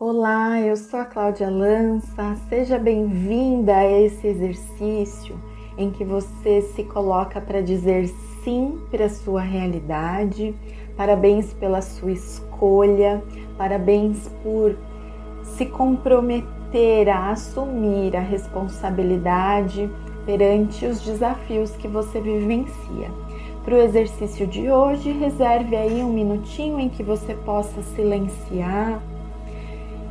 Olá, 0.00 0.60
eu 0.60 0.76
sou 0.76 1.00
a 1.00 1.04
Cláudia 1.04 1.50
Lança. 1.50 2.36
Seja 2.48 2.78
bem-vinda 2.78 3.78
a 3.78 3.84
esse 3.84 4.28
exercício 4.28 5.34
em 5.76 5.90
que 5.90 6.04
você 6.04 6.62
se 6.62 6.84
coloca 6.84 7.40
para 7.40 7.60
dizer 7.60 8.06
sim 8.44 8.78
para 8.92 9.06
a 9.06 9.10
sua 9.10 9.40
realidade. 9.40 10.54
Parabéns 10.96 11.52
pela 11.52 11.82
sua 11.82 12.12
escolha, 12.12 13.20
parabéns 13.56 14.28
por 14.40 14.78
se 15.42 15.66
comprometer 15.66 17.08
a 17.08 17.30
assumir 17.32 18.16
a 18.16 18.20
responsabilidade 18.20 19.90
perante 20.24 20.86
os 20.86 21.00
desafios 21.00 21.74
que 21.74 21.88
você 21.88 22.20
vivencia. 22.20 23.10
Para 23.64 23.74
o 23.74 23.78
exercício 23.78 24.46
de 24.46 24.70
hoje, 24.70 25.10
reserve 25.10 25.74
aí 25.74 26.04
um 26.04 26.12
minutinho 26.12 26.78
em 26.78 26.88
que 26.88 27.02
você 27.02 27.34
possa 27.34 27.82
silenciar 27.82 29.02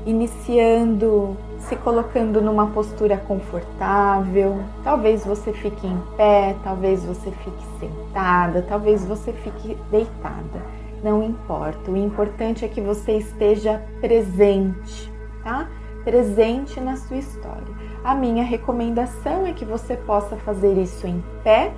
iniciando 0.08 1.36
se 1.60 1.76
colocando 1.76 2.42
numa 2.42 2.68
postura 2.68 3.18
confortável. 3.18 4.58
Talvez 4.84 5.26
você 5.26 5.52
fique 5.52 5.86
em 5.86 6.02
pé, 6.16 6.56
talvez 6.64 7.04
você 7.04 7.30
fique 7.30 7.64
sentada, 7.78 8.66
talvez 8.68 9.06
você 9.06 9.34
fique 9.34 9.78
deitada. 9.92 10.66
Não 11.04 11.22
importa. 11.22 11.92
O 11.92 11.98
importante 11.98 12.64
é 12.64 12.70
que 12.70 12.80
você 12.80 13.18
esteja 13.18 13.84
presente, 14.00 15.12
tá? 15.44 15.68
Presente 16.06 16.80
na 16.80 16.96
sua 16.96 17.18
história. 17.18 17.76
A 18.02 18.16
minha 18.16 18.46
recomendação 18.46 19.46
é 19.46 19.52
que 19.52 19.66
você 19.66 19.98
possa 19.98 20.38
fazer 20.38 20.74
isso 20.78 21.06
em 21.06 21.22
pé, 21.44 21.74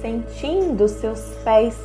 sentindo 0.00 0.88
seus 0.88 1.20
pés 1.44 1.78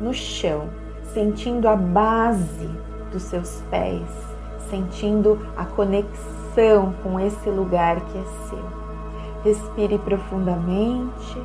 no 0.00 0.14
chão, 0.14 0.70
sentindo 1.12 1.68
a 1.68 1.76
base 1.76 2.70
dos 3.12 3.22
seus 3.24 3.60
pés 3.70 4.35
sentindo 4.70 5.38
a 5.56 5.64
conexão 5.64 6.94
com 7.02 7.18
esse 7.20 7.48
lugar 7.50 8.00
que 8.00 8.18
é 8.18 8.24
seu. 8.48 8.64
Respire 9.44 9.98
profundamente, 9.98 11.40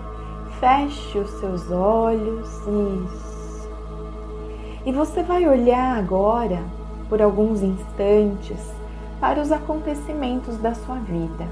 feche 0.60 1.20
os 1.20 1.30
seus 1.40 1.70
olhos, 1.72 2.50
isso. 2.68 3.70
E 4.86 4.92
você 4.92 5.22
vai 5.22 5.48
olhar 5.48 5.98
agora, 5.98 6.64
por 7.08 7.22
alguns 7.22 7.62
instantes, 7.62 8.60
para 9.20 9.40
os 9.40 9.52
acontecimentos 9.52 10.58
da 10.58 10.74
sua 10.74 10.96
vida. 10.96 11.48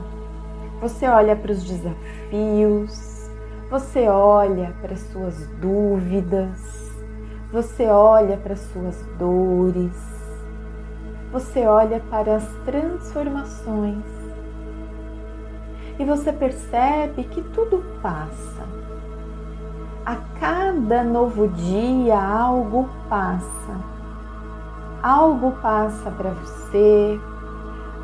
Você 0.82 1.08
olha 1.08 1.36
para 1.36 1.52
os 1.52 1.64
desafios, 1.64 3.30
você 3.70 4.08
olha 4.08 4.74
para 4.82 4.94
as 4.94 5.02
suas 5.12 5.46
dúvidas, 5.62 6.92
você 7.52 7.86
olha 7.86 8.38
para 8.38 8.54
as 8.54 8.60
suas 8.60 8.96
dores, 9.20 10.09
você 11.32 11.66
olha 11.66 12.02
para 12.10 12.38
as 12.38 12.48
transformações 12.66 14.04
e 16.00 16.06
você 16.06 16.32
percebe 16.32 17.24
que 17.26 17.42
tudo 17.42 17.84
passa. 18.02 18.64
A 20.06 20.16
cada 20.40 21.04
novo 21.04 21.48
dia 21.50 22.18
algo 22.20 22.90
passa. 23.10 24.00
Algo 25.04 25.52
passa 25.62 26.10
para 26.10 26.32
você, 26.32 27.20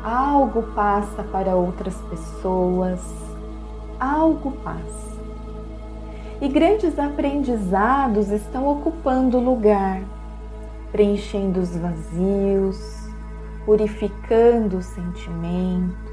algo 0.04 0.62
passa 0.74 1.22
para 1.24 1.54
outras 1.56 1.96
pessoas, 2.02 3.00
algo 3.98 4.52
passa. 4.62 5.16
E 6.40 6.48
grandes 6.48 6.98
aprendizados 6.98 8.30
estão 8.30 8.68
ocupando 8.68 9.38
lugar, 9.38 10.02
preenchendo 10.92 11.60
os 11.60 11.74
vazios, 11.76 12.95
purificando 13.66 14.78
os 14.78 14.86
sentimentos 14.86 16.06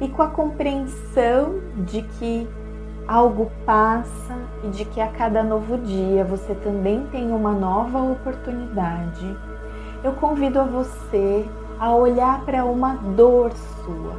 e 0.00 0.08
com 0.08 0.22
a 0.22 0.26
compreensão 0.26 1.60
de 1.86 2.02
que 2.02 2.48
algo 3.06 3.50
passa 3.64 4.36
e 4.64 4.68
de 4.68 4.84
que 4.84 5.00
a 5.00 5.06
cada 5.08 5.42
novo 5.42 5.78
dia 5.78 6.24
você 6.24 6.52
também 6.56 7.06
tem 7.12 7.30
uma 7.30 7.52
nova 7.52 8.02
oportunidade. 8.02 9.36
Eu 10.02 10.12
convido 10.14 10.60
a 10.60 10.64
você 10.64 11.48
a 11.78 11.94
olhar 11.94 12.44
para 12.44 12.64
uma 12.64 12.94
dor 12.94 13.52
sua. 13.52 14.16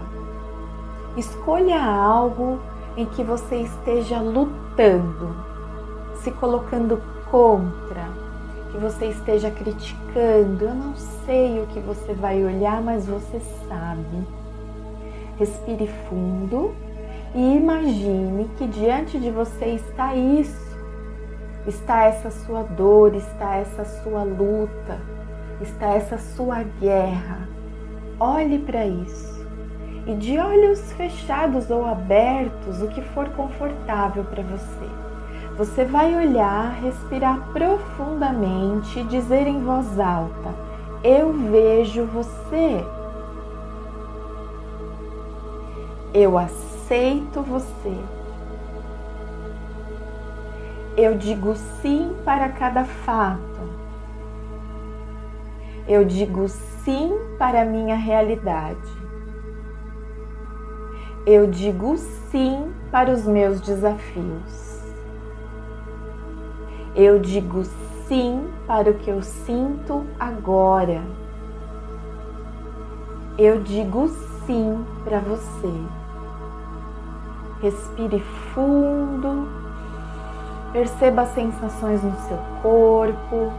Escolha 1.17 1.83
algo 1.83 2.59
em 2.95 3.05
que 3.05 3.23
você 3.23 3.57
esteja 3.57 4.19
lutando, 4.19 5.35
se 6.15 6.31
colocando 6.31 7.01
contra 7.29 8.24
que 8.75 8.81
você 8.81 9.05
esteja 9.05 9.49
criticando. 9.49 10.65
Eu 10.65 10.75
não 10.75 10.95
sei 11.25 11.61
o 11.61 11.67
que 11.67 11.79
você 11.79 12.13
vai 12.13 12.43
olhar, 12.43 12.81
mas 12.81 13.07
você 13.07 13.39
sabe. 13.69 14.27
Respire 15.39 15.87
fundo 16.09 16.75
e 17.33 17.55
imagine 17.55 18.49
que 18.57 18.67
diante 18.67 19.17
de 19.17 19.31
você 19.31 19.65
está 19.65 20.13
isso. 20.13 20.75
Está 21.65 22.03
essa 22.03 22.29
sua 22.29 22.63
dor, 22.63 23.15
está 23.15 23.55
essa 23.55 23.85
sua 23.85 24.23
luta, 24.23 24.99
está 25.61 25.87
essa 25.87 26.17
sua 26.17 26.63
guerra. 26.79 27.47
Olhe 28.19 28.59
para 28.59 28.85
isso. 28.85 29.45
E 30.05 30.13
de 30.15 30.37
olhos 30.37 30.91
fechados 30.93 31.71
ou 31.71 31.85
abertos, 31.85 32.81
o 32.81 32.87
que 32.89 33.01
for 33.01 33.27
confortável 33.29 34.23
para 34.25 34.43
você 34.43 35.05
você 35.57 35.85
vai 35.85 36.13
olhar, 36.13 36.73
respirar 36.81 37.39
profundamente 37.53 38.99
e 38.99 39.03
dizer 39.03 39.47
em 39.47 39.63
voz 39.63 39.97
alta: 39.99 40.53
Eu 41.01 41.31
vejo 41.31 42.03
você. 42.05 42.83
Eu 46.13 46.37
aceito 46.37 47.41
você. 47.41 47.97
Eu 50.97 51.17
digo 51.17 51.55
sim 51.81 52.13
para 52.25 52.49
cada 52.49 52.83
fato. 52.83 53.39
Eu 55.87 56.03
digo 56.03 56.49
sim 56.49 57.17
para 57.37 57.61
a 57.61 57.65
minha 57.65 57.95
realidade. 57.95 59.05
Eu 61.25 61.47
digo 61.47 61.97
sim 61.97 62.73
para 62.91 63.11
os 63.11 63.25
meus 63.25 63.61
desafios. 63.61 64.64
Eu 66.95 67.19
digo 67.19 67.65
sim 68.07 68.47
para 68.65 68.89
o 68.89 68.93
que 68.93 69.09
eu 69.09 69.21
sinto 69.21 70.05
agora. 70.17 71.01
Eu 73.37 73.61
digo 73.61 74.07
sim 74.45 74.85
para 75.03 75.19
você. 75.19 75.73
Respire 77.61 78.21
fundo. 78.53 79.45
Perceba 80.71 81.23
as 81.23 81.33
sensações 81.33 82.01
no 82.01 82.15
seu 82.29 82.37
corpo. 82.61 83.51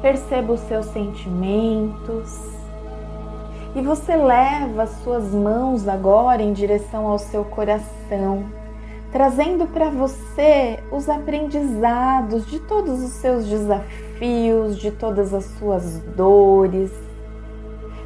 Perceba 0.00 0.54
os 0.54 0.60
seus 0.60 0.86
sentimentos. 0.86 2.40
E 3.76 3.82
você 3.82 4.16
leva 4.16 4.84
as 4.84 4.90
suas 5.02 5.34
mãos 5.34 5.86
agora 5.86 6.40
em 6.40 6.54
direção 6.54 7.06
ao 7.06 7.18
seu 7.18 7.44
coração 7.44 8.59
trazendo 9.12 9.66
para 9.66 9.90
você 9.90 10.78
os 10.90 11.08
aprendizados 11.08 12.46
de 12.46 12.60
todos 12.60 13.02
os 13.02 13.10
seus 13.10 13.44
desafios, 13.44 14.76
de 14.76 14.90
todas 14.92 15.34
as 15.34 15.44
suas 15.58 15.98
dores, 16.16 16.92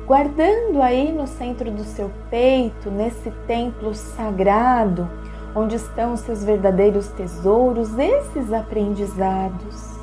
guardando 0.07 0.81
aí 0.81 1.13
no 1.13 1.27
centro 1.27 1.71
do 1.71 1.85
seu 1.85 2.11
peito, 2.31 2.91
nesse 2.91 3.31
templo 3.47 3.95
sagrado, 3.95 5.09
onde 5.55 5.77
estão 5.77 6.15
os 6.15 6.21
seus 6.21 6.43
verdadeiros 6.43 7.09
tesouros, 7.09 7.97
esses 7.99 8.53
aprendizados. 8.53 9.95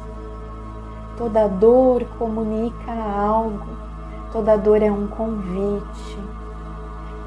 Toda 1.18 1.48
dor 1.48 2.06
comunica 2.18 2.92
algo, 2.92 3.68
toda 4.32 4.56
dor 4.56 4.82
é 4.82 4.92
um 4.92 5.08
convite 5.08 6.41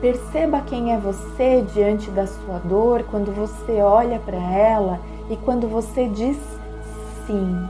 Perceba 0.05 0.61
quem 0.61 0.93
é 0.93 0.99
você 0.99 1.65
diante 1.73 2.11
da 2.11 2.27
sua 2.27 2.59
dor 2.59 3.05
quando 3.05 3.33
você 3.33 3.81
olha 3.81 4.19
para 4.19 4.37
ela 4.37 5.01
e 5.31 5.37
quando 5.39 5.67
você 5.67 6.06
diz 6.09 6.37
sim. 7.27 7.67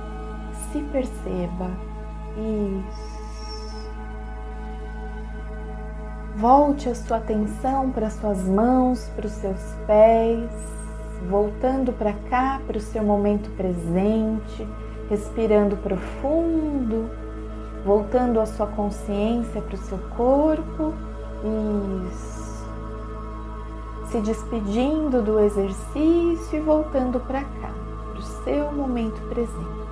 Se 0.73 0.81
perceba. 0.91 1.71
Isso. 2.37 3.89
Volte 6.35 6.89
a 6.89 6.95
sua 6.97 7.19
atenção 7.19 7.93
para 7.93 8.11
suas 8.11 8.43
mãos, 8.49 9.09
para 9.15 9.27
os 9.27 9.33
seus 9.35 9.63
pés, 9.87 10.51
voltando 11.31 11.93
para 11.93 12.15
cá, 12.29 12.61
para 12.67 12.79
o 12.79 12.81
seu 12.81 13.05
momento 13.05 13.49
presente, 13.51 14.67
respirando 15.09 15.77
profundo, 15.77 17.09
voltando 17.87 18.41
a 18.41 18.47
sua 18.47 18.67
consciência 18.67 19.63
para 19.63 19.77
o 19.77 19.79
seu 19.79 19.99
corpo 20.17 21.14
isso. 22.11 22.65
Se 24.07 24.21
despedindo 24.21 25.23
do 25.23 25.39
exercício 25.41 26.57
e 26.57 26.61
voltando 26.61 27.21
para 27.21 27.43
cá, 27.43 27.71
para 28.11 28.19
o 28.19 28.23
seu 28.23 28.73
momento 28.73 29.21
presente. 29.29 29.85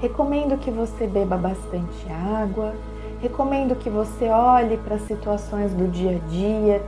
Recomendo 0.00 0.58
que 0.58 0.70
você 0.70 1.06
beba 1.06 1.36
bastante 1.36 2.10
água, 2.10 2.74
recomendo 3.20 3.76
que 3.76 3.90
você 3.90 4.28
olhe 4.28 4.76
para 4.78 4.94
as 4.94 5.02
situações 5.02 5.74
do 5.74 5.88
dia 5.88 6.16
a 6.16 6.28
dia 6.28 6.82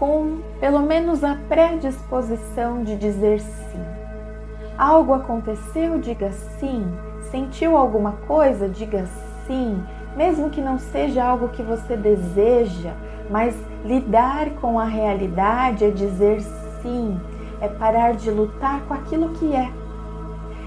com 0.00 0.38
pelo 0.58 0.80
menos 0.80 1.22
a 1.22 1.36
predisposição 1.48 2.82
de 2.82 2.96
dizer 2.96 3.38
sim. 3.40 3.84
Algo 4.76 5.12
aconteceu, 5.12 5.98
diga 5.98 6.32
sim. 6.32 6.86
Sentiu 7.30 7.76
alguma 7.76 8.12
coisa, 8.26 8.66
diga 8.66 9.06
sim. 9.46 9.80
Mesmo 10.16 10.50
que 10.50 10.60
não 10.60 10.78
seja 10.78 11.24
algo 11.24 11.48
que 11.48 11.62
você 11.62 11.96
deseja, 11.96 12.92
mas 13.30 13.54
lidar 13.84 14.50
com 14.60 14.78
a 14.78 14.84
realidade 14.84 15.84
é 15.84 15.90
dizer 15.90 16.40
sim, 16.82 17.18
é 17.60 17.68
parar 17.68 18.14
de 18.14 18.30
lutar 18.30 18.80
com 18.82 18.94
aquilo 18.94 19.30
que 19.30 19.54
é. 19.54 19.70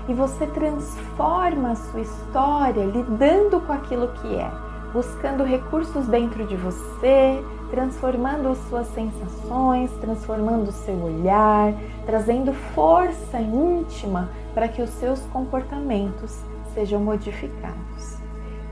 E 0.07 0.13
você 0.13 0.45
transforma 0.47 1.71
a 1.71 1.75
sua 1.75 2.01
história 2.01 2.85
lidando 2.85 3.59
com 3.61 3.71
aquilo 3.71 4.09
que 4.09 4.35
é, 4.35 4.51
buscando 4.91 5.43
recursos 5.43 6.07
dentro 6.07 6.45
de 6.45 6.55
você, 6.55 7.41
transformando 7.69 8.49
as 8.49 8.57
suas 8.69 8.87
sensações, 8.87 9.89
transformando 9.99 10.69
o 10.69 10.71
seu 10.71 10.95
olhar, 10.95 11.73
trazendo 12.05 12.53
força 12.75 13.39
íntima 13.39 14.29
para 14.53 14.67
que 14.67 14.81
os 14.81 14.89
seus 14.91 15.19
comportamentos 15.27 16.39
sejam 16.73 16.99
modificados. 16.99 18.12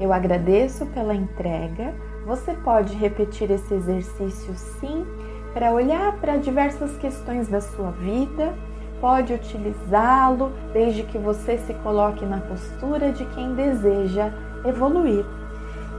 Eu 0.01 0.11
agradeço 0.11 0.87
pela 0.87 1.13
entrega. 1.13 1.93
Você 2.25 2.53
pode 2.55 2.95
repetir 2.95 3.51
esse 3.51 3.71
exercício 3.71 4.55
sim 4.55 5.05
para 5.53 5.71
olhar 5.71 6.17
para 6.19 6.37
diversas 6.37 6.97
questões 6.97 7.47
da 7.47 7.61
sua 7.61 7.91
vida. 7.91 8.51
Pode 8.99 9.31
utilizá-lo 9.31 10.51
desde 10.73 11.03
que 11.03 11.19
você 11.19 11.59
se 11.59 11.73
coloque 11.75 12.25
na 12.25 12.39
postura 12.39 13.11
de 13.11 13.25
quem 13.25 13.53
deseja 13.53 14.31
evoluir. 14.65 15.23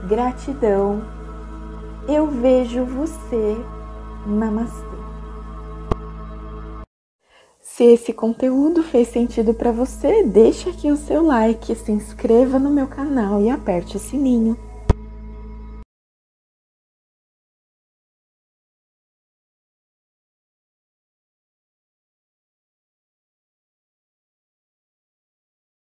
Gratidão. 0.05 1.01
Eu 2.05 2.27
vejo 2.27 2.83
você. 2.83 3.57
Namastê. 4.27 4.92
Se 7.75 7.85
esse 7.85 8.13
conteúdo 8.13 8.83
fez 8.83 9.07
sentido 9.07 9.51
para 9.51 9.71
você, 9.71 10.21
deixa 10.21 10.69
aqui 10.69 10.91
o 10.91 10.95
seu 10.95 11.23
like, 11.25 11.73
se 11.73 11.91
inscreva 11.91 12.59
no 12.59 12.69
meu 12.69 12.85
canal 12.85 13.41
e 13.41 13.49
aperte 13.49 13.97
o 13.97 13.99
sininho. 13.99 14.55